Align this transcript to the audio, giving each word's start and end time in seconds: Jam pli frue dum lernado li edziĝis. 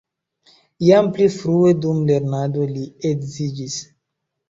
Jam 0.85 1.09
pli 1.17 1.27
frue 1.35 1.75
dum 1.85 2.01
lernado 2.09 2.67
li 2.73 2.91
edziĝis. 3.15 3.81